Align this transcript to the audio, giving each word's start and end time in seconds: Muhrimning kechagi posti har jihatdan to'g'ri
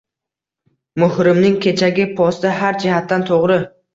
Muhrimning 1.03 1.59
kechagi 1.67 2.07
posti 2.21 2.53
har 2.61 2.79
jihatdan 2.87 3.29
to'g'ri 3.31 3.59